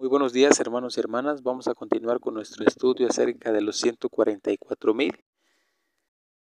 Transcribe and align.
Muy 0.00 0.06
buenos 0.06 0.32
días 0.32 0.60
hermanos 0.60 0.96
y 0.96 1.00
hermanas. 1.00 1.42
Vamos 1.42 1.66
a 1.66 1.74
continuar 1.74 2.20
con 2.20 2.34
nuestro 2.34 2.64
estudio 2.64 3.08
acerca 3.08 3.50
de 3.50 3.60
los 3.60 3.78
144 3.78 4.94
mil. 4.94 5.24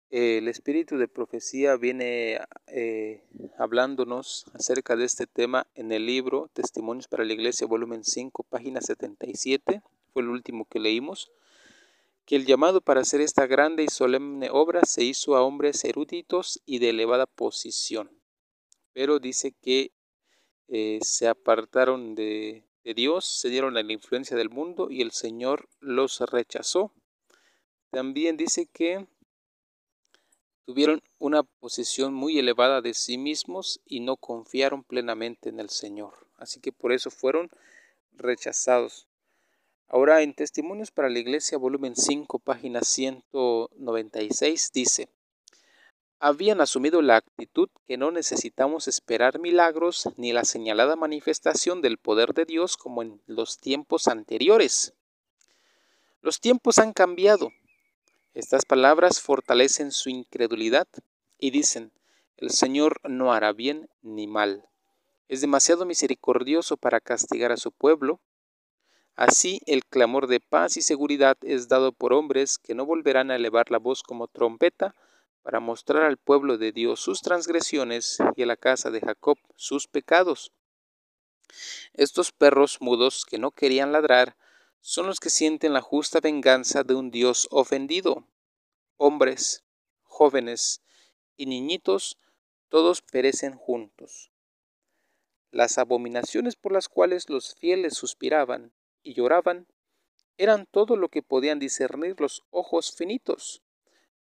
El 0.08 0.48
espíritu 0.48 0.96
de 0.96 1.08
profecía 1.08 1.76
viene 1.76 2.40
eh, 2.68 3.22
hablándonos 3.58 4.46
acerca 4.54 4.96
de 4.96 5.04
este 5.04 5.26
tema 5.26 5.66
en 5.74 5.92
el 5.92 6.06
libro 6.06 6.48
Testimonios 6.54 7.06
para 7.06 7.26
la 7.26 7.34
Iglesia, 7.34 7.66
volumen 7.66 8.02
5, 8.02 8.44
página 8.44 8.80
77. 8.80 9.82
Fue 10.14 10.22
el 10.22 10.30
último 10.30 10.64
que 10.64 10.80
leímos. 10.80 11.30
Que 12.24 12.36
el 12.36 12.46
llamado 12.46 12.80
para 12.80 13.02
hacer 13.02 13.20
esta 13.20 13.46
grande 13.46 13.82
y 13.82 13.88
solemne 13.88 14.48
obra 14.50 14.80
se 14.86 15.04
hizo 15.04 15.36
a 15.36 15.42
hombres 15.42 15.84
eruditos 15.84 16.62
y 16.64 16.78
de 16.78 16.88
elevada 16.88 17.26
posición. 17.26 18.10
Pero 18.94 19.18
dice 19.18 19.52
que 19.52 19.92
eh, 20.68 20.98
se 21.02 21.28
apartaron 21.28 22.14
de 22.14 22.64
de 22.84 22.94
Dios, 22.94 23.24
se 23.24 23.48
dieron 23.48 23.76
a 23.76 23.82
la 23.82 23.92
influencia 23.92 24.36
del 24.36 24.50
mundo 24.50 24.90
y 24.90 25.00
el 25.00 25.10
Señor 25.10 25.68
los 25.80 26.20
rechazó. 26.20 26.92
También 27.90 28.36
dice 28.36 28.66
que 28.66 29.06
tuvieron 30.64 31.02
una 31.18 31.42
posición 31.42 32.14
muy 32.14 32.38
elevada 32.38 32.80
de 32.80 32.94
sí 32.94 33.18
mismos 33.18 33.80
y 33.86 34.00
no 34.00 34.16
confiaron 34.16 34.84
plenamente 34.84 35.48
en 35.48 35.60
el 35.60 35.70
Señor. 35.70 36.26
Así 36.36 36.60
que 36.60 36.72
por 36.72 36.92
eso 36.92 37.10
fueron 37.10 37.50
rechazados. 38.12 39.06
Ahora 39.88 40.22
en 40.22 40.34
Testimonios 40.34 40.90
para 40.90 41.08
la 41.08 41.18
Iglesia, 41.18 41.58
volumen 41.58 41.94
5, 41.96 42.38
página 42.38 42.80
196, 42.82 44.70
dice, 44.72 45.08
habían 46.18 46.60
asumido 46.60 47.02
la 47.02 47.16
actitud 47.16 47.68
que 47.86 47.96
no 47.96 48.10
necesitamos 48.10 48.88
esperar 48.88 49.38
milagros 49.38 50.08
ni 50.16 50.32
la 50.32 50.44
señalada 50.44 50.96
manifestación 50.96 51.82
del 51.82 51.98
poder 51.98 52.34
de 52.34 52.44
Dios 52.44 52.76
como 52.76 53.02
en 53.02 53.20
los 53.26 53.58
tiempos 53.58 54.08
anteriores. 54.08 54.94
Los 56.22 56.40
tiempos 56.40 56.78
han 56.78 56.92
cambiado. 56.92 57.50
Estas 58.32 58.64
palabras 58.64 59.20
fortalecen 59.20 59.92
su 59.92 60.08
incredulidad 60.08 60.88
y 61.38 61.50
dicen, 61.50 61.92
el 62.36 62.50
Señor 62.50 63.00
no 63.08 63.32
hará 63.32 63.52
bien 63.52 63.88
ni 64.02 64.26
mal. 64.26 64.66
Es 65.28 65.40
demasiado 65.40 65.84
misericordioso 65.84 66.76
para 66.76 67.00
castigar 67.00 67.52
a 67.52 67.56
su 67.56 67.70
pueblo. 67.70 68.20
Así 69.16 69.60
el 69.66 69.84
clamor 69.84 70.26
de 70.26 70.40
paz 70.40 70.76
y 70.76 70.82
seguridad 70.82 71.36
es 71.42 71.68
dado 71.68 71.92
por 71.92 72.12
hombres 72.12 72.58
que 72.58 72.74
no 72.74 72.84
volverán 72.84 73.30
a 73.30 73.36
elevar 73.36 73.70
la 73.70 73.78
voz 73.78 74.02
como 74.02 74.26
trompeta, 74.26 74.94
para 75.44 75.60
mostrar 75.60 76.02
al 76.02 76.16
pueblo 76.16 76.56
de 76.56 76.72
Dios 76.72 77.00
sus 77.00 77.20
transgresiones 77.20 78.18
y 78.34 78.42
a 78.42 78.46
la 78.46 78.56
casa 78.56 78.90
de 78.90 79.00
Jacob 79.00 79.38
sus 79.56 79.86
pecados. 79.86 80.52
Estos 81.92 82.32
perros 82.32 82.78
mudos 82.80 83.26
que 83.26 83.38
no 83.38 83.50
querían 83.50 83.92
ladrar 83.92 84.36
son 84.80 85.06
los 85.06 85.20
que 85.20 85.28
sienten 85.28 85.74
la 85.74 85.82
justa 85.82 86.20
venganza 86.20 86.82
de 86.82 86.94
un 86.94 87.10
Dios 87.10 87.46
ofendido. 87.50 88.26
Hombres, 88.96 89.64
jóvenes 90.02 90.82
y 91.36 91.44
niñitos, 91.44 92.18
todos 92.70 93.02
perecen 93.02 93.54
juntos. 93.54 94.30
Las 95.50 95.76
abominaciones 95.76 96.56
por 96.56 96.72
las 96.72 96.88
cuales 96.88 97.28
los 97.28 97.54
fieles 97.54 97.94
suspiraban 97.94 98.72
y 99.02 99.12
lloraban 99.12 99.66
eran 100.38 100.66
todo 100.66 100.96
lo 100.96 101.10
que 101.10 101.22
podían 101.22 101.58
discernir 101.58 102.18
los 102.18 102.42
ojos 102.50 102.94
finitos. 102.96 103.63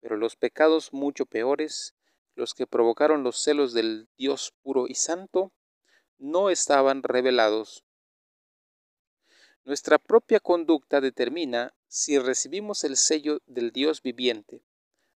Pero 0.02 0.17
los 0.17 0.36
pecados 0.36 0.94
mucho 0.94 1.25
peores, 1.25 1.95
los 2.36 2.53
que 2.53 2.67
provocaron 2.67 3.23
los 3.23 3.42
celos 3.44 3.73
del 3.73 4.08
Dios 4.17 4.53
puro 4.61 4.88
y 4.88 4.95
santo, 4.95 5.52
no 6.17 6.50
estaban 6.50 7.03
revelados. 7.03 7.86
Nuestra 9.64 10.00
propia 10.00 10.39
conducta 10.39 11.02
determina 11.02 11.73
si 11.88 12.17
recibimos 12.17 12.83
el 12.83 12.97
sello 12.97 13.39
del 13.45 13.72
Dios 13.72 14.02
viviente 14.02 14.64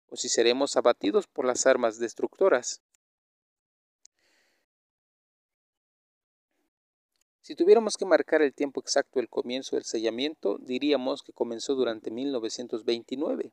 o 0.07 0.15
si 0.15 0.29
seremos 0.29 0.77
abatidos 0.77 1.27
por 1.27 1.45
las 1.45 1.65
armas 1.65 1.97
destructoras. 1.97 2.81
Si 7.41 7.55
tuviéramos 7.55 7.97
que 7.97 8.05
marcar 8.05 8.41
el 8.41 8.53
tiempo 8.53 8.79
exacto 8.79 9.19
del 9.19 9.27
comienzo 9.27 9.75
del 9.75 9.83
sellamiento, 9.83 10.59
diríamos 10.59 11.23
que 11.23 11.33
comenzó 11.33 11.75
durante 11.75 12.09
1929. 12.09 13.51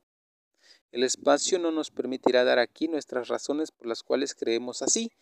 El 0.92 1.04
espacio 1.04 1.58
no 1.58 1.70
nos 1.70 1.90
permitirá 1.90 2.42
dar 2.44 2.58
aquí 2.58 2.88
nuestras 2.88 3.28
razones 3.28 3.70
por 3.70 3.86
las 3.86 4.02
cuales 4.02 4.34
creemos 4.34 4.82
así, 4.82 5.12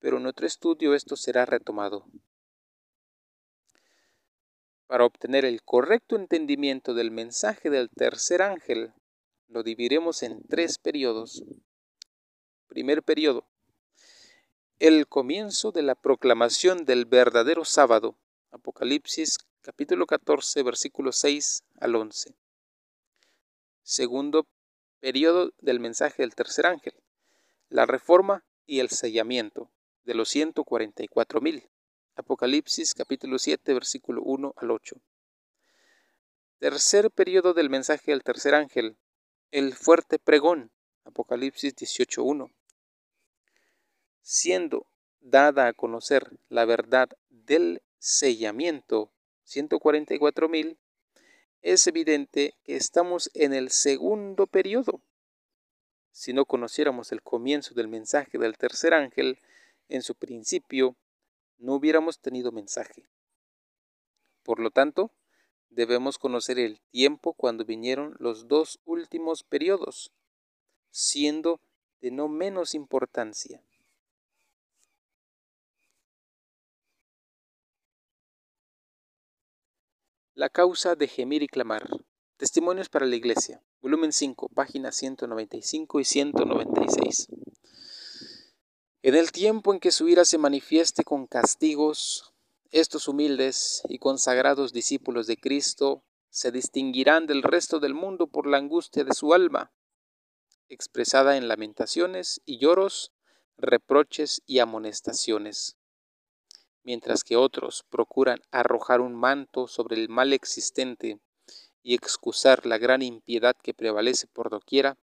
pero 0.00 0.18
en 0.18 0.26
otro 0.26 0.46
estudio 0.46 0.94
esto 0.94 1.16
será 1.16 1.46
retomado. 1.46 2.06
Para 4.88 5.04
obtener 5.04 5.44
el 5.44 5.62
correcto 5.62 6.16
entendimiento 6.16 6.92
del 6.92 7.10
mensaje 7.10 7.70
del 7.70 7.88
tercer 7.88 8.42
ángel, 8.42 8.92
lo 9.48 9.62
dividiremos 9.62 10.22
en 10.22 10.42
tres 10.48 10.78
periodos. 10.78 11.44
Primer 12.66 13.02
periodo. 13.02 13.46
El 14.80 15.06
comienzo 15.06 15.70
de 15.70 15.82
la 15.82 15.94
proclamación 15.94 16.84
del 16.84 17.06
verdadero 17.06 17.64
sábado. 17.64 18.18
Apocalipsis 18.50 19.38
capítulo 19.60 20.06
14 20.06 20.62
versículos 20.64 21.16
6 21.16 21.62
al 21.80 21.94
11. 21.94 22.34
Segundo 23.82 24.46
periodo 25.02 25.52
del 25.58 25.80
mensaje 25.80 26.22
del 26.22 26.36
tercer 26.36 26.64
ángel, 26.64 26.94
la 27.68 27.86
reforma 27.86 28.44
y 28.66 28.78
el 28.78 28.88
sellamiento 28.88 29.68
de 30.04 30.14
los 30.14 30.28
144 30.28 31.40
mil. 31.40 31.68
Apocalipsis 32.14 32.94
capítulo 32.94 33.40
7 33.40 33.74
versículo 33.74 34.22
1 34.22 34.54
al 34.56 34.70
8. 34.70 34.94
Tercer 36.58 37.10
periodo 37.10 37.52
del 37.52 37.68
mensaje 37.68 38.12
del 38.12 38.22
tercer 38.22 38.54
ángel, 38.54 38.96
el 39.50 39.74
fuerte 39.74 40.20
pregón. 40.20 40.70
Apocalipsis 41.04 41.74
18.1. 41.74 42.52
Siendo 44.20 44.86
dada 45.18 45.66
a 45.66 45.72
conocer 45.72 46.38
la 46.48 46.64
verdad 46.64 47.08
del 47.28 47.82
sellamiento, 47.98 49.10
144 49.42 50.48
mil, 50.48 50.78
es 51.62 51.86
evidente 51.86 52.54
que 52.64 52.76
estamos 52.76 53.30
en 53.34 53.54
el 53.54 53.70
segundo 53.70 54.46
periodo. 54.46 55.00
Si 56.10 56.32
no 56.32 56.44
conociéramos 56.44 57.12
el 57.12 57.22
comienzo 57.22 57.74
del 57.74 57.88
mensaje 57.88 58.36
del 58.36 58.58
tercer 58.58 58.92
ángel, 58.92 59.38
en 59.88 60.02
su 60.02 60.14
principio, 60.14 60.96
no 61.58 61.74
hubiéramos 61.74 62.18
tenido 62.18 62.50
mensaje. 62.50 63.08
Por 64.42 64.58
lo 64.58 64.70
tanto, 64.70 65.12
debemos 65.70 66.18
conocer 66.18 66.58
el 66.58 66.80
tiempo 66.90 67.32
cuando 67.32 67.64
vinieron 67.64 68.16
los 68.18 68.48
dos 68.48 68.80
últimos 68.84 69.44
periodos, 69.44 70.12
siendo 70.90 71.60
de 72.00 72.10
no 72.10 72.28
menos 72.28 72.74
importancia. 72.74 73.62
La 80.34 80.48
causa 80.48 80.94
de 80.94 81.08
gemir 81.08 81.42
y 81.42 81.46
clamar. 81.46 81.86
Testimonios 82.38 82.88
para 82.88 83.04
la 83.04 83.16
Iglesia. 83.16 83.62
Volumen 83.82 84.14
5, 84.14 84.48
páginas 84.48 84.96
195 84.96 86.00
y 86.00 86.04
196. 86.04 87.28
En 89.02 89.14
el 89.14 89.30
tiempo 89.30 89.74
en 89.74 89.78
que 89.78 89.92
su 89.92 90.08
ira 90.08 90.24
se 90.24 90.38
manifieste 90.38 91.04
con 91.04 91.26
castigos, 91.26 92.32
estos 92.70 93.08
humildes 93.08 93.82
y 93.90 93.98
consagrados 93.98 94.72
discípulos 94.72 95.26
de 95.26 95.36
Cristo 95.36 96.02
se 96.30 96.50
distinguirán 96.50 97.26
del 97.26 97.42
resto 97.42 97.78
del 97.78 97.92
mundo 97.92 98.26
por 98.26 98.46
la 98.46 98.56
angustia 98.56 99.04
de 99.04 99.12
su 99.12 99.34
alma, 99.34 99.70
expresada 100.70 101.36
en 101.36 101.46
lamentaciones 101.46 102.40
y 102.46 102.58
lloros, 102.58 103.12
reproches 103.58 104.40
y 104.46 104.60
amonestaciones 104.60 105.76
mientras 106.84 107.24
que 107.24 107.36
otros 107.36 107.84
procuran 107.90 108.40
arrojar 108.50 109.00
un 109.00 109.14
manto 109.14 109.68
sobre 109.68 109.96
el 109.96 110.08
mal 110.08 110.32
existente 110.32 111.20
y 111.82 111.94
excusar 111.94 112.66
la 112.66 112.78
gran 112.78 113.02
impiedad 113.02 113.56
que 113.56 113.74
prevalece 113.74 114.26
por 114.26 114.50
doquiera, 114.50 114.96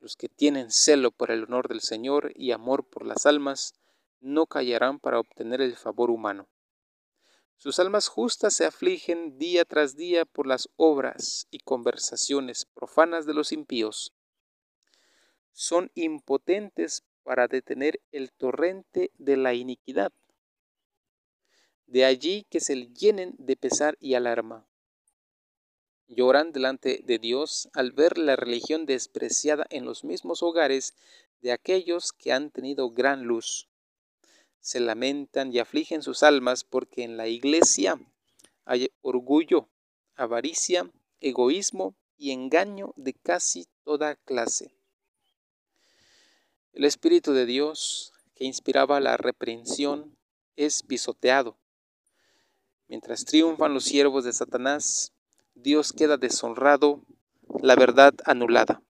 los 0.00 0.16
que 0.16 0.28
tienen 0.28 0.70
celo 0.70 1.10
por 1.10 1.30
el 1.30 1.44
honor 1.44 1.68
del 1.68 1.80
Señor 1.80 2.32
y 2.34 2.52
amor 2.52 2.84
por 2.84 3.04
las 3.04 3.26
almas, 3.26 3.74
no 4.20 4.46
callarán 4.46 4.98
para 4.98 5.18
obtener 5.18 5.60
el 5.60 5.76
favor 5.76 6.10
humano. 6.10 6.48
Sus 7.56 7.78
almas 7.78 8.08
justas 8.08 8.54
se 8.54 8.66
afligen 8.66 9.38
día 9.38 9.64
tras 9.64 9.96
día 9.96 10.26
por 10.26 10.46
las 10.46 10.68
obras 10.76 11.46
y 11.50 11.58
conversaciones 11.60 12.66
profanas 12.66 13.24
de 13.24 13.32
los 13.32 13.50
impíos. 13.50 14.12
Son 15.52 15.90
impotentes 15.94 17.02
para 17.22 17.48
detener 17.48 18.00
el 18.12 18.30
torrente 18.30 19.10
de 19.16 19.38
la 19.38 19.54
iniquidad 19.54 20.12
de 21.86 22.04
allí 22.04 22.46
que 22.50 22.60
se 22.60 22.74
llenen 22.88 23.34
de 23.38 23.56
pesar 23.56 23.96
y 24.00 24.14
alarma. 24.14 24.66
Lloran 26.08 26.52
delante 26.52 27.00
de 27.04 27.18
Dios 27.18 27.68
al 27.72 27.92
ver 27.92 28.18
la 28.18 28.36
religión 28.36 28.86
despreciada 28.86 29.66
en 29.70 29.84
los 29.84 30.04
mismos 30.04 30.42
hogares 30.42 30.94
de 31.40 31.52
aquellos 31.52 32.12
que 32.12 32.32
han 32.32 32.50
tenido 32.50 32.90
gran 32.90 33.24
luz. 33.24 33.68
Se 34.60 34.80
lamentan 34.80 35.52
y 35.52 35.58
afligen 35.58 36.02
sus 36.02 36.22
almas 36.22 36.64
porque 36.64 37.02
en 37.02 37.16
la 37.16 37.28
iglesia 37.28 38.00
hay 38.64 38.90
orgullo, 39.00 39.68
avaricia, 40.14 40.90
egoísmo 41.20 41.94
y 42.16 42.32
engaño 42.32 42.92
de 42.96 43.14
casi 43.14 43.66
toda 43.84 44.16
clase. 44.16 44.72
El 46.72 46.84
Espíritu 46.84 47.32
de 47.32 47.46
Dios, 47.46 48.12
que 48.34 48.44
inspiraba 48.44 49.00
la 49.00 49.16
reprensión, 49.16 50.18
es 50.56 50.82
pisoteado. 50.82 51.56
Mientras 52.88 53.24
triunfan 53.24 53.74
los 53.74 53.84
siervos 53.84 54.24
de 54.24 54.32
Satanás, 54.32 55.12
Dios 55.54 55.92
queda 55.92 56.16
deshonrado, 56.16 57.02
la 57.60 57.74
verdad 57.74 58.14
anulada. 58.24 58.82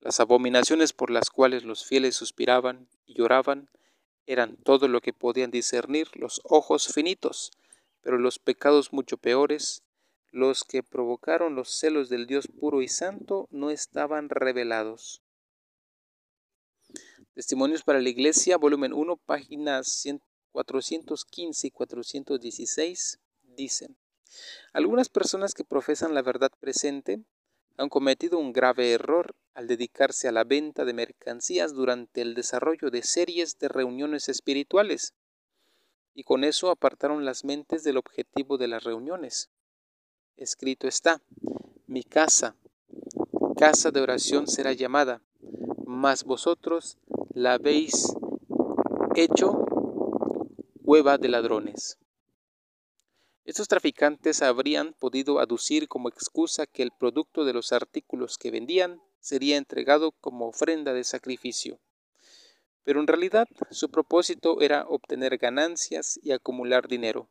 Las 0.00 0.20
abominaciones 0.20 0.92
por 0.92 1.10
las 1.10 1.30
cuales 1.30 1.64
los 1.64 1.86
fieles 1.86 2.14
suspiraban 2.14 2.88
y 3.06 3.14
lloraban 3.14 3.70
eran 4.26 4.56
todo 4.56 4.86
lo 4.86 5.00
que 5.00 5.14
podían 5.14 5.50
discernir 5.50 6.08
los 6.14 6.42
ojos 6.44 6.92
finitos, 6.92 7.52
pero 8.02 8.18
los 8.18 8.38
pecados 8.38 8.92
mucho 8.92 9.16
peores, 9.16 9.82
los 10.30 10.62
que 10.64 10.82
provocaron 10.82 11.54
los 11.54 11.70
celos 11.70 12.10
del 12.10 12.26
Dios 12.26 12.46
puro 12.48 12.82
y 12.82 12.88
santo, 12.88 13.48
no 13.50 13.70
estaban 13.70 14.28
revelados. 14.28 15.22
Testimonios 17.32 17.82
para 17.82 18.00
la 18.00 18.08
Iglesia, 18.10 18.58
volumen 18.58 18.92
1, 18.92 19.16
páginas 19.16 20.04
415 20.52 21.66
y 21.66 21.70
416, 21.70 23.18
dicen, 23.56 23.96
algunas 24.72 25.08
personas 25.08 25.54
que 25.54 25.64
profesan 25.64 26.14
la 26.14 26.22
verdad 26.22 26.50
presente 26.60 27.22
han 27.76 27.88
cometido 27.88 28.38
un 28.38 28.52
grave 28.52 28.92
error 28.92 29.34
al 29.54 29.66
dedicarse 29.66 30.28
a 30.28 30.32
la 30.32 30.44
venta 30.44 30.84
de 30.84 30.92
mercancías 30.92 31.72
durante 31.72 32.22
el 32.22 32.34
desarrollo 32.34 32.90
de 32.90 33.02
series 33.02 33.58
de 33.58 33.68
reuniones 33.68 34.28
espirituales, 34.28 35.14
y 36.14 36.24
con 36.24 36.42
eso 36.42 36.70
apartaron 36.70 37.24
las 37.24 37.44
mentes 37.44 37.84
del 37.84 37.96
objetivo 37.96 38.58
de 38.58 38.68
las 38.68 38.82
reuniones. 38.82 39.50
Escrito 40.36 40.88
está, 40.88 41.22
mi 41.86 42.02
casa, 42.02 42.56
casa 43.56 43.90
de 43.90 44.00
oración 44.00 44.48
será 44.48 44.72
llamada, 44.72 45.22
mas 45.86 46.24
vosotros 46.24 46.98
la 47.34 47.54
habéis 47.54 48.12
hecho 49.14 49.77
cueva 50.88 51.18
de 51.18 51.28
ladrones. 51.28 51.98
Estos 53.44 53.68
traficantes 53.68 54.40
habrían 54.40 54.94
podido 54.94 55.38
aducir 55.38 55.86
como 55.86 56.08
excusa 56.08 56.64
que 56.64 56.82
el 56.82 56.92
producto 56.98 57.44
de 57.44 57.52
los 57.52 57.72
artículos 57.72 58.38
que 58.38 58.50
vendían 58.50 59.02
sería 59.20 59.58
entregado 59.58 60.12
como 60.12 60.48
ofrenda 60.48 60.94
de 60.94 61.04
sacrificio. 61.04 61.78
Pero 62.84 63.00
en 63.00 63.06
realidad 63.06 63.46
su 63.70 63.90
propósito 63.90 64.62
era 64.62 64.86
obtener 64.88 65.36
ganancias 65.36 66.18
y 66.22 66.32
acumular 66.32 66.88
dinero. 66.88 67.28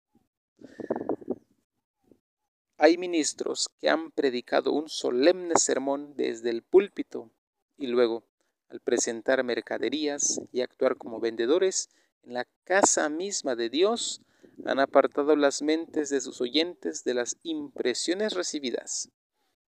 Hay 2.78 3.00
ministros 3.00 3.70
que 3.80 3.90
han 3.90 4.12
predicado 4.12 4.72
un 4.72 4.88
solemne 4.88 5.56
sermón 5.56 6.14
desde 6.16 6.52
el 6.52 6.62
púlpito 6.62 7.32
y 7.76 7.88
luego, 7.88 8.24
al 8.70 8.82
presentar 8.82 9.44
mercaderías 9.44 10.42
y 10.52 10.62
actuar 10.62 10.96
como 10.96 11.20
vendedores 11.20 11.90
en 12.24 12.34
la 12.34 12.48
casa 12.64 13.10
misma 13.10 13.56
de 13.56 13.70
Dios, 13.70 14.22
han 14.66 14.80
apartado 14.80 15.36
las 15.36 15.62
mentes 15.62 16.10
de 16.10 16.20
sus 16.22 16.42
oyentes 16.42 17.04
de 17.04 17.14
las 17.14 17.38
impresiones 17.44 18.34
recibidas 18.34 19.10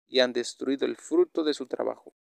y 0.08 0.20
han 0.20 0.32
destruido 0.32 0.86
el 0.86 0.96
fruto 0.96 1.44
de 1.44 1.54
su 1.54 1.66
trabajo. 1.66 2.14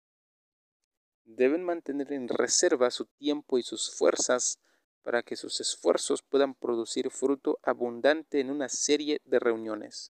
Deben 1.24 1.64
mantener 1.64 2.12
en 2.12 2.28
reserva 2.28 2.90
su 2.90 3.06
tiempo 3.06 3.58
y 3.58 3.62
sus 3.62 3.94
fuerzas 3.94 4.58
para 5.02 5.22
que 5.22 5.36
sus 5.36 5.60
esfuerzos 5.60 6.22
puedan 6.22 6.54
producir 6.54 7.10
fruto 7.10 7.58
abundante 7.62 8.40
en 8.40 8.50
una 8.50 8.68
serie 8.68 9.20
de 9.24 9.38
reuniones. 9.38 10.12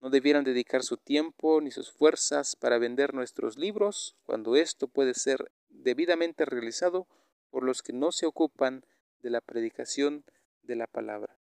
No 0.00 0.10
debieran 0.10 0.44
dedicar 0.44 0.82
su 0.82 0.96
tiempo 0.96 1.60
ni 1.60 1.70
sus 1.70 1.90
fuerzas 1.92 2.56
para 2.56 2.78
vender 2.78 3.14
nuestros 3.14 3.56
libros 3.56 4.16
cuando 4.24 4.56
esto 4.56 4.88
puede 4.88 5.14
ser 5.14 5.52
debidamente 5.68 6.44
realizado 6.44 7.06
por 7.52 7.64
los 7.64 7.82
que 7.82 7.92
no 7.92 8.12
se 8.12 8.24
ocupan 8.24 8.82
de 9.20 9.28
la 9.28 9.42
predicación 9.42 10.24
de 10.62 10.74
la 10.74 10.86
palabra. 10.86 11.38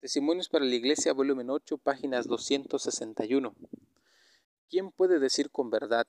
Testimonios 0.00 0.48
para 0.48 0.64
la 0.64 0.74
Iglesia, 0.74 1.12
volumen 1.12 1.50
8, 1.50 1.78
páginas 1.78 2.26
261. 2.26 3.54
¿Quién 4.68 4.90
puede 4.90 5.20
decir 5.20 5.52
con 5.52 5.70
verdad, 5.70 6.08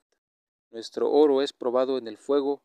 nuestro 0.71 1.11
oro 1.11 1.43
es 1.43 1.53
probado 1.53 1.99
en 1.99 2.07
el 2.07 2.17
fuego 2.17 2.63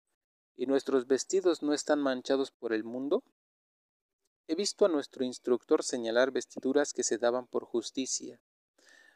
y 0.56 0.64
nuestros 0.64 1.06
vestidos 1.06 1.62
no 1.62 1.74
están 1.74 2.00
manchados 2.00 2.50
por 2.52 2.72
el 2.72 2.84
mundo? 2.84 3.22
He 4.46 4.54
visto 4.54 4.86
a 4.86 4.88
nuestro 4.88 5.24
instructor 5.24 5.82
señalar 5.82 6.30
vestiduras 6.30 6.94
que 6.94 7.02
se 7.02 7.18
daban 7.18 7.46
por 7.46 7.64
justicia. 7.64 8.40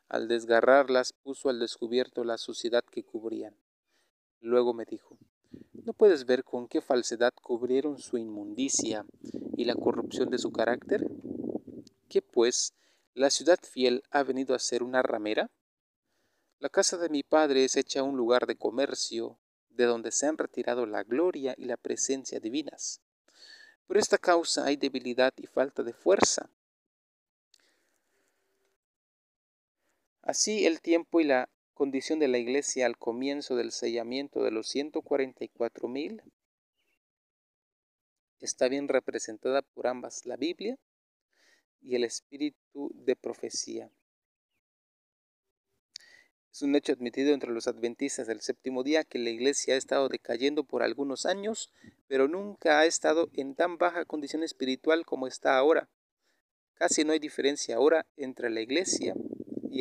Al 0.09 0.29
desgarrarlas 0.29 1.13
puso 1.13 1.49
al 1.49 1.59
descubierto 1.59 2.25
la 2.25 2.39
suciedad 2.39 2.85
que 2.85 3.03
cubrían. 3.03 3.57
Luego 4.41 4.73
me 4.73 4.85
dijo, 4.85 5.19
¿no 5.73 5.93
puedes 5.93 6.27
ver 6.27 6.45
con 6.45 6.69
qué 6.69 6.81
falsedad 6.81 7.33
cubrieron 7.35 7.99
su 7.99 8.17
inmundicia 8.17 9.05
y 9.57 9.65
la 9.65 9.75
corrupción 9.75 10.31
de 10.31 10.39
su 10.39 10.53
carácter? 10.53 11.07
¿Qué 12.09 12.23
pues? 12.23 12.75
¿La 13.15 13.31
ciudad 13.31 13.59
fiel 13.63 14.03
ha 14.11 14.23
venido 14.23 14.55
a 14.55 14.59
ser 14.59 14.83
una 14.83 15.03
ramera? 15.03 15.51
La 16.59 16.69
casa 16.69 16.97
de 16.97 17.09
mi 17.09 17.23
padre 17.23 17.65
es 17.65 17.77
hecha 17.77 18.03
un 18.03 18.17
lugar 18.17 18.47
de 18.47 18.57
comercio, 18.57 19.39
de 19.71 19.85
donde 19.85 20.13
se 20.13 20.27
han 20.27 20.39
retirado 20.39 20.87
la 20.87 21.03
gloria 21.03 21.55
y 21.59 21.65
la 21.65 21.77
presencia 21.77 22.41
divinas. 22.41 23.01
Por 23.87 23.99
esta 23.99 24.19
causa 24.19 24.65
hay 24.65 24.77
debilidad 24.77 25.33
y 25.37 25.47
falta 25.47 25.83
de 25.83 25.93
fuerza. 25.93 26.51
Así 30.27 30.67
el 30.67 30.81
tiempo 30.81 31.21
y 31.21 31.25
la 31.25 31.49
condición 31.73 32.19
de 32.19 32.27
la 32.27 32.39
iglesia 32.39 32.85
al 32.87 32.99
comienzo 32.99 33.55
del 33.55 33.71
sellamiento 33.71 34.43
de 34.43 34.51
los 34.51 34.67
144 34.67 35.87
mil 35.87 36.21
está 38.41 38.67
bien 38.67 38.89
representada 38.89 39.63
por 39.63 39.87
ambas, 39.87 40.27
la 40.27 40.37
Biblia 40.37 40.81
y 41.81 41.95
el 41.95 42.03
espíritu 42.03 42.91
de 42.93 43.15
profecía. 43.15 43.93
Es 46.51 46.61
un 46.63 46.75
hecho 46.75 46.93
admitido 46.93 47.33
entre 47.33 47.53
los 47.53 47.69
adventistas 47.69 48.27
del 48.27 48.41
séptimo 48.41 48.83
día 48.83 49.05
que 49.05 49.21
la 49.21 49.31
iglesia 49.31 49.75
ha 49.75 49.79
estado 49.79 50.09
decayendo 50.09 50.65
por 50.65 50.83
algunos 50.83 51.25
años, 51.25 51.71
pero 52.09 52.27
nunca 52.27 52.81
ha 52.81 52.87
estado 52.87 53.31
en 53.33 53.55
tan 53.55 53.79
baja 53.79 54.05
condición 54.05 54.43
espiritual 54.43 55.07
como 55.07 55.29
está 55.29 55.57
ahora. 55.57 55.89
Casi 56.75 57.05
no 57.05 57.13
hay 57.13 57.21
diferencia 57.21 57.77
ahora 57.77 58.07
entre 58.17 58.51
la 58.51 58.61
iglesia 58.61 59.15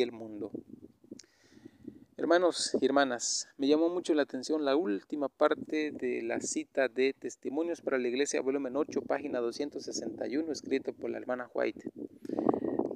el 0.02 0.12
mundo. 0.12 0.50
Hermanos 2.18 2.76
y 2.80 2.86
hermanas, 2.86 3.48
me 3.58 3.68
llamó 3.68 3.90
mucho 3.90 4.14
la 4.14 4.22
atención 4.22 4.64
la 4.64 4.74
última 4.74 5.28
parte 5.28 5.92
de 5.92 6.22
la 6.22 6.40
cita 6.40 6.88
de 6.88 7.12
Testimonios 7.12 7.82
para 7.82 7.98
la 7.98 8.08
Iglesia, 8.08 8.40
volumen 8.40 8.74
8, 8.74 9.02
página 9.02 9.38
261, 9.40 10.50
escrito 10.50 10.94
por 10.94 11.10
la 11.10 11.18
hermana 11.18 11.50
White. 11.52 11.90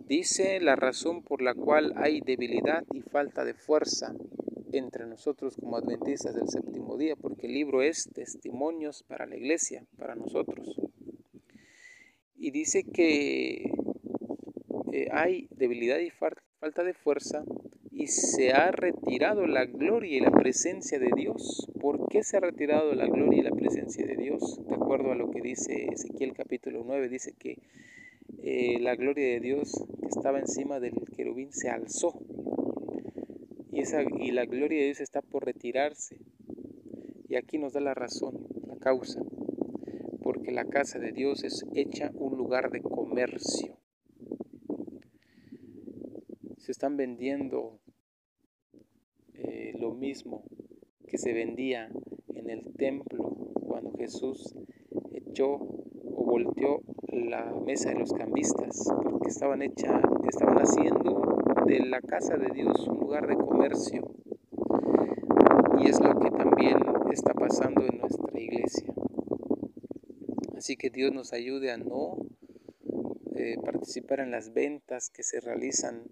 Dice 0.06 0.58
la 0.60 0.74
razón 0.74 1.22
por 1.22 1.42
la 1.42 1.54
cual 1.54 1.92
hay 1.96 2.20
debilidad 2.20 2.82
y 2.92 3.02
falta 3.02 3.44
de 3.44 3.54
fuerza 3.54 4.14
entre 4.72 5.06
nosotros 5.06 5.56
como 5.56 5.76
adventistas 5.76 6.34
del 6.34 6.48
séptimo 6.48 6.96
día, 6.96 7.14
porque 7.14 7.46
el 7.46 7.54
libro 7.54 7.82
es 7.82 8.08
testimonios 8.12 9.02
para 9.02 9.26
la 9.26 9.36
iglesia, 9.36 9.84
para 9.98 10.14
nosotros. 10.14 10.80
Y 12.34 12.50
dice 12.52 12.84
que 12.84 13.70
eh, 14.92 15.08
hay 15.12 15.46
debilidad 15.50 15.98
y 15.98 16.10
falta 16.60 16.84
de 16.84 16.92
fuerza 16.92 17.42
y 17.90 18.08
se 18.08 18.52
ha 18.52 18.70
retirado 18.70 19.46
la 19.46 19.64
gloria 19.64 20.18
y 20.18 20.20
la 20.20 20.30
presencia 20.30 20.98
de 20.98 21.10
Dios. 21.16 21.66
¿Por 21.80 22.06
qué 22.08 22.22
se 22.22 22.36
ha 22.36 22.40
retirado 22.40 22.94
la 22.94 23.06
gloria 23.06 23.40
y 23.40 23.42
la 23.42 23.50
presencia 23.50 24.06
de 24.06 24.14
Dios? 24.14 24.60
De 24.68 24.74
acuerdo 24.74 25.10
a 25.10 25.14
lo 25.14 25.30
que 25.30 25.40
dice 25.40 25.86
Ezequiel 25.90 26.34
capítulo 26.34 26.82
9, 26.84 27.08
dice 27.08 27.32
que 27.32 27.58
eh, 28.42 28.78
la 28.78 28.94
gloria 28.94 29.26
de 29.26 29.40
Dios 29.40 29.72
que 30.00 30.06
estaba 30.06 30.38
encima 30.38 30.80
del 30.80 31.00
querubín 31.16 31.50
se 31.50 31.70
alzó. 31.70 32.12
Y, 33.72 33.80
esa, 33.80 34.02
y 34.02 34.30
la 34.32 34.44
gloria 34.44 34.80
de 34.80 34.84
Dios 34.84 35.00
está 35.00 35.22
por 35.22 35.46
retirarse. 35.46 36.18
Y 37.26 37.36
aquí 37.36 37.56
nos 37.56 37.72
da 37.72 37.80
la 37.80 37.94
razón, 37.94 38.46
la 38.66 38.76
causa. 38.76 39.22
Porque 40.22 40.52
la 40.52 40.66
casa 40.66 40.98
de 40.98 41.12
Dios 41.12 41.42
es 41.42 41.64
hecha 41.74 42.10
un 42.14 42.36
lugar 42.36 42.70
de 42.70 42.82
comercio. 42.82 43.79
Se 46.70 46.72
están 46.72 46.96
vendiendo 46.96 47.80
eh, 49.34 49.72
lo 49.80 49.92
mismo 49.92 50.44
que 51.08 51.18
se 51.18 51.32
vendía 51.32 51.90
en 52.36 52.48
el 52.48 52.72
templo 52.76 53.24
cuando 53.66 53.92
Jesús 53.94 54.54
echó 55.10 55.54
o 55.54 56.24
volteó 56.24 56.80
la 57.08 57.52
mesa 57.66 57.88
de 57.88 57.98
los 57.98 58.12
cambistas, 58.12 58.86
porque 59.02 59.30
estaban 59.30 59.62
hecha, 59.62 60.00
estaban 60.28 60.58
haciendo 60.58 61.42
de 61.66 61.80
la 61.86 62.00
casa 62.00 62.36
de 62.36 62.54
Dios 62.54 62.86
un 62.86 63.00
lugar 63.00 63.26
de 63.26 63.34
comercio. 63.34 64.08
Y 65.80 65.88
es 65.88 65.98
lo 65.98 66.20
que 66.20 66.30
también 66.30 66.78
está 67.10 67.34
pasando 67.34 67.84
en 67.84 67.98
nuestra 67.98 68.40
iglesia. 68.40 68.94
Así 70.56 70.76
que 70.76 70.90
Dios 70.90 71.12
nos 71.12 71.32
ayude 71.32 71.72
a 71.72 71.78
no 71.78 72.14
eh, 73.34 73.56
participar 73.64 74.20
en 74.20 74.30
las 74.30 74.52
ventas 74.52 75.10
que 75.10 75.24
se 75.24 75.40
realizan 75.40 76.04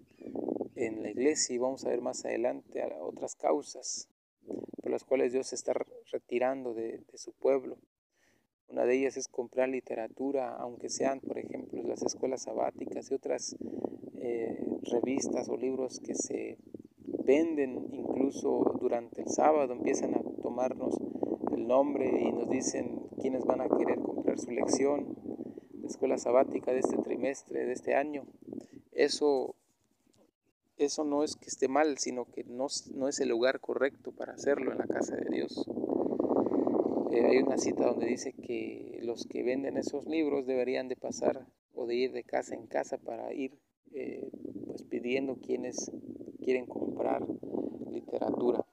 en 0.85 1.03
la 1.03 1.09
iglesia 1.09 1.53
y 1.55 1.57
vamos 1.57 1.85
a 1.85 1.89
ver 1.89 2.01
más 2.01 2.23
adelante 2.23 2.81
a 2.81 2.87
otras 3.03 3.35
causas 3.35 4.07
por 4.81 4.91
las 4.91 5.03
cuales 5.03 5.33
Dios 5.33 5.47
se 5.47 5.55
está 5.55 5.73
retirando 6.11 6.73
de, 6.73 7.03
su 7.15 7.33
pueblo. 7.33 7.77
Una 8.69 8.85
de 8.85 8.97
ellas 8.97 9.17
es 9.17 9.27
comprar 9.27 9.67
literatura, 9.69 10.55
aunque 10.55 10.89
sean, 10.89 11.19
por 11.19 11.37
ejemplo, 11.37 11.83
las 11.83 12.01
escuelas 12.03 12.43
sabáticas 12.43 13.11
y 13.11 13.13
otras 13.13 13.55
eh, 14.15 14.63
revistas 14.83 15.49
o 15.49 15.57
libros 15.57 15.99
que 15.99 16.15
se 16.15 16.57
venden 17.25 17.89
incluso 17.91 18.77
durante 18.79 19.21
el 19.21 19.27
sábado, 19.27 19.73
empiezan 19.73 20.13
a 20.15 20.21
tomarnos 20.41 20.97
el 21.51 21.67
nombre 21.67 22.21
y 22.21 22.31
nos 22.31 22.49
dicen 22.49 23.01
quiénes 23.19 23.43
van 23.43 23.61
a 23.61 23.69
querer 23.69 23.99
comprar 23.99 24.39
su 24.39 24.51
lección, 24.51 25.15
la 25.81 25.87
escuela 25.87 26.17
sabática 26.17 26.71
de 26.71 26.79
este 26.79 26.97
trimestre, 26.97 27.65
de 27.65 27.73
este 27.73 27.95
año. 27.95 28.25
Eso 28.91 29.55
eso 30.79 31.03
no 31.03 31.23
es 31.23 31.35
que 31.35 31.47
esté 31.47 31.67
mal, 31.67 31.97
sino 31.97 32.25
que 32.25 32.45
no, 32.45 32.67
es 32.67 33.19
el 33.19 33.29
lugar 33.29 33.59
correcto 33.59 34.11
para 34.11 34.33
hacerlo 34.33 34.71
en 34.71 34.77
la 34.77 34.87
casa 34.87 35.15
de 35.15 35.29
Dios. 35.29 35.69
Eh, 37.11 37.25
hay 37.25 37.37
una 37.37 37.57
cita 37.57 37.85
donde 37.85 38.07
dice 38.07 38.33
que 38.33 38.99
los 39.03 39.25
que 39.25 39.43
venden 39.43 39.77
esos 39.77 40.07
libros 40.07 40.45
deberían 40.45 40.87
de 40.87 40.95
pasar 40.95 41.45
o 41.75 41.85
de 41.85 41.95
ir 41.95 42.13
de 42.13 42.23
casa 42.23 42.55
en 42.55 42.65
casa 42.65 42.97
para 42.97 43.33
ir 43.33 43.59
eh, 43.91 44.31
pues 44.67 44.83
pidiendo 44.83 45.35
quienes 45.35 45.91
quieren 46.41 46.65
comprar 46.65 47.25
literatura. 47.91 48.65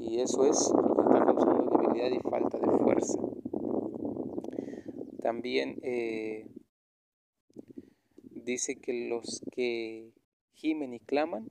Y 0.00 0.20
eso 0.20 0.46
es 0.46 0.70
lo 0.70 0.94
que 0.94 1.02
está 1.02 1.24
causando 1.24 1.78
debilidad 1.78 2.10
y 2.10 2.20
falta 2.20 2.58
de 2.58 2.78
fuerza. 2.78 3.18
También 5.20 5.80
eh, 5.82 6.46
dice 8.44 8.76
que 8.76 9.08
los 9.08 9.42
que 9.50 10.12
gimen 10.54 10.94
y 10.94 11.00
claman. 11.00 11.46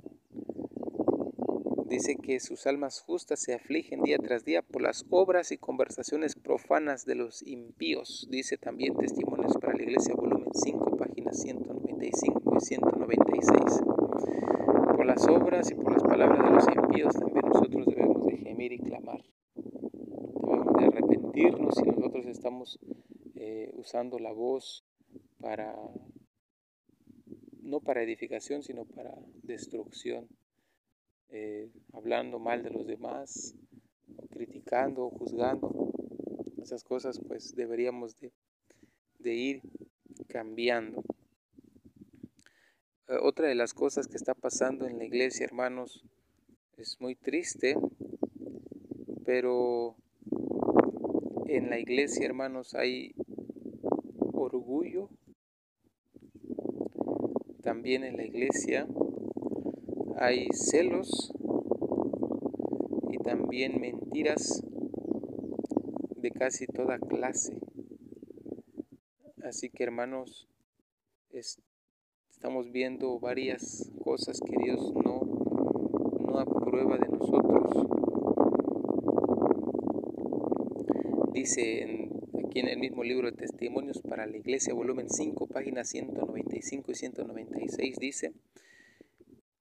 Dice 1.93 2.15
que 2.15 2.39
sus 2.39 2.65
almas 2.65 3.01
justas 3.01 3.39
se 3.39 3.53
afligen 3.53 4.01
día 4.01 4.17
tras 4.17 4.43
día 4.45 4.63
por 4.63 4.81
las 4.81 5.05
obras 5.11 5.51
y 5.51 5.57
conversaciones 5.57 6.35
profanas 6.35 7.05
de 7.05 7.13
los 7.13 7.45
impíos. 7.45 8.27
Dice 8.31 8.57
también 8.57 8.95
Testimonios 8.95 9.53
para 9.61 9.75
la 9.75 9.83
Iglesia, 9.83 10.15
volumen 10.15 10.49
5, 10.53 10.97
páginas 10.97 11.39
195 11.41 12.57
y 12.57 12.59
196. 12.61 13.83
Por 14.95 15.05
las 15.05 15.27
obras 15.27 15.69
y 15.69 15.75
por 15.75 15.93
las 15.93 16.01
palabras 16.01 16.43
de 16.43 16.55
los 16.55 16.67
impíos 16.67 17.13
también 17.13 17.45
nosotros 17.47 17.85
debemos 17.85 18.25
de 18.25 18.37
gemir 18.37 18.71
y 18.71 18.79
clamar. 18.79 19.23
Debemos 19.53 20.73
de 20.79 20.85
arrepentirnos 20.85 21.75
si 21.75 21.83
nosotros 21.83 22.25
estamos 22.25 22.79
eh, 23.35 23.69
usando 23.75 24.17
la 24.17 24.31
voz 24.31 24.83
para 25.39 25.75
no 27.63 27.79
para 27.79 28.03
edificación, 28.03 28.61
sino 28.61 28.85
para 28.85 29.13
destrucción, 29.41 30.27
eh, 31.29 31.69
hablando 31.93 32.39
mal 32.39 32.61
de 32.63 32.69
los 32.69 32.85
demás, 32.85 33.55
criticando, 34.29 35.09
juzgando. 35.09 35.91
Esas 36.61 36.83
cosas 36.83 37.19
pues 37.25 37.55
deberíamos 37.55 38.15
de, 38.19 39.33
ir 39.33 39.61
cambiando. 40.27 41.03
Eh, 43.07 43.17
otra 43.21 43.47
de 43.47 43.55
las 43.55 43.73
cosas 43.73 44.07
que 44.07 44.17
está 44.17 44.33
pasando 44.33 44.85
en 44.85 44.97
la 44.97 45.05
iglesia, 45.05 45.45
hermanos, 45.45 46.03
es 46.77 46.99
muy 46.99 47.15
triste, 47.15 47.75
pero 49.25 49.95
en 51.47 51.69
la 51.69 51.79
iglesia, 51.79 52.25
hermanos, 52.25 52.75
hay 52.75 53.13
orgullo 54.33 55.09
también 57.63 58.03
en 58.03 58.17
la 58.17 58.25
iglesia 58.25 58.85
hay 60.17 60.47
celos 60.51 61.33
y 63.09 63.17
también 63.19 63.79
mentiras 63.79 64.61
de 66.17 66.31
casi 66.31 66.67
toda 66.67 66.99
clase. 66.99 67.57
Así 69.43 69.69
que 69.69 69.83
hermanos, 69.83 70.47
estamos 71.31 72.71
viendo 72.71 73.19
varias 73.19 73.89
cosas 74.03 74.39
que 74.39 74.55
Dios 74.61 74.93
no, 74.93 75.21
no 76.19 76.39
aprueba 76.39 76.97
de 76.97 77.07
nosotros. 77.07 77.87
Dice 81.33 81.81
en 81.81 82.12
aquí 82.53 82.59
en 82.59 82.67
el 82.67 82.77
mismo 82.77 83.03
libro 83.03 83.31
de 83.31 83.35
Testimonios 83.35 83.99
para 84.03 84.27
la 84.27 84.37
Iglesia, 84.37 84.75
volumen 84.75 85.09
5, 85.09 85.47
páginas 85.47 85.89
195 85.89 86.91
y 86.91 86.93
196, 86.93 87.97
dice 87.97 88.33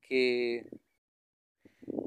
que, 0.02 0.66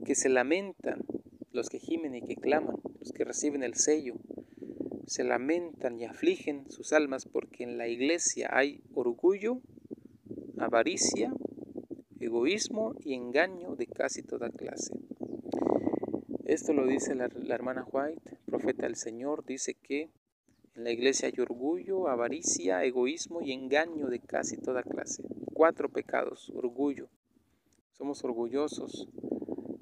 que 0.06 0.14
se 0.14 0.30
lamentan 0.30 1.04
los 1.52 1.70
que 1.70 1.80
gimen 1.80 2.14
y 2.14 2.22
que 2.22 2.36
claman, 2.36 2.76
los 3.00 3.12
que 3.14 3.24
reciben 3.24 3.64
el 3.64 3.74
sello, 3.74 4.14
se 5.08 5.24
lamentan 5.24 6.00
y 6.00 6.06
afligen 6.06 6.70
sus 6.70 6.94
almas 6.94 7.26
porque 7.26 7.64
en 7.64 7.80
la 7.80 7.88
iglesia 7.88 8.50
hay 8.52 8.84
orgullo, 8.94 9.62
avaricia, 10.60 11.34
egoísmo 12.20 12.94
y 13.00 13.16
engaño 13.16 13.76
de 13.76 13.88
casi 13.88 14.22
toda 14.22 14.52
clase. 14.52 14.94
Esto 16.46 16.74
lo 16.74 16.86
dice 16.86 17.16
la, 17.16 17.28
la, 17.34 17.56
hermana 17.56 17.88
White, 17.92 18.38
profeta 18.46 18.84
del 18.84 18.98
Señor, 18.98 19.44
dice 19.48 19.74
que 19.74 20.12
en 20.76 20.84
la 20.84 20.92
iglesia 20.92 21.30
hay 21.30 21.40
orgullo, 21.40 22.10
avaricia, 22.10 22.84
egoísmo 22.84 23.42
y 23.42 23.54
engaño 23.54 24.08
de 24.08 24.20
casi 24.20 24.58
toda 24.58 24.84
clase. 24.84 25.24
Cuatro 25.54 25.90
pecados, 25.90 26.52
orgullo. 26.54 27.10
Somos 27.94 28.24
orgullosos. 28.26 29.08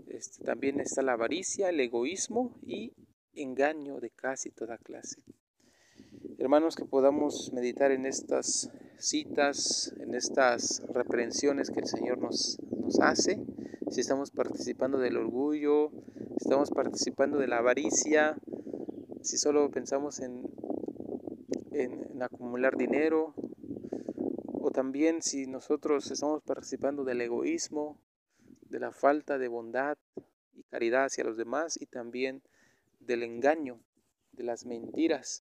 Este, 0.08 0.44
también 0.44 0.80
está 0.80 1.02
la 1.02 1.14
avaricia, 1.14 1.70
el 1.70 1.80
egoísmo 1.80 2.56
y 2.62 2.94
engaño 3.34 4.00
de 4.00 4.12
casi 4.12 4.52
toda 4.52 4.78
clase. 4.78 5.24
Hermanos, 6.38 6.76
que 6.76 6.86
podamos 6.86 7.52
meditar 7.54 7.92
en 7.92 8.06
estas 8.06 8.70
citas, 9.00 9.96
en 10.00 10.14
estas 10.14 10.84
reprensiones 10.90 11.72
que 11.72 11.80
el 11.80 11.88
Señor 11.88 12.20
nos, 12.20 12.60
nos 12.70 13.00
hace. 13.00 13.40
Si 13.90 14.02
estamos 14.02 14.30
participando 14.30 15.00
del 15.00 15.18
orgullo, 15.18 15.92
estamos 16.38 16.70
participando 16.70 17.40
de 17.40 17.48
la 17.48 17.58
avaricia, 17.58 18.38
si 19.24 19.38
solo 19.38 19.72
pensamos 19.72 20.20
en 21.74 22.22
acumular 22.22 22.78
dinero, 22.78 23.34
o 24.62 24.72
también 24.72 25.22
si 25.22 25.48
nosotros 25.48 26.10
estamos 26.10 26.42
participando 26.44 27.04
del 27.04 27.22
egoísmo, 27.22 28.00
de 28.62 28.80
la 28.80 28.92
falta 28.92 29.38
de 29.38 29.48
bondad 29.48 29.98
y 30.54 30.64
caridad 30.64 31.06
hacia 31.06 31.24
los 31.24 31.38
demás 31.38 31.80
y 31.80 31.86
también 31.86 32.42
del 33.00 33.24
engaño, 33.24 33.80
de 34.32 34.44
las 34.44 34.66
mentiras 34.66 35.44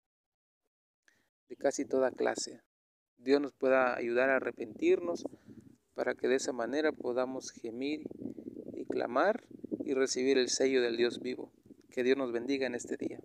de 1.50 1.56
casi 1.56 1.86
toda 1.86 2.12
clase. 2.12 2.62
Dios 3.18 3.42
nos 3.42 3.54
pueda 3.54 3.96
ayudar 3.96 4.30
a 4.30 4.36
arrepentirnos 4.36 5.26
para 5.94 6.14
que 6.14 6.28
de 6.28 6.36
esa 6.36 6.54
manera 6.54 6.92
podamos 6.92 7.52
gemir 7.52 8.04
y 8.74 8.86
clamar 8.86 9.44
y 9.84 9.94
recibir 9.94 10.38
el 10.38 10.50
sello 10.50 10.82
del 10.82 10.98
Dios 10.98 11.20
vivo. 11.20 11.52
Que 11.90 12.04
Dios 12.04 12.18
nos 12.18 12.32
bendiga 12.32 12.68
en 12.68 12.76
este 12.76 12.98
día. 12.98 13.20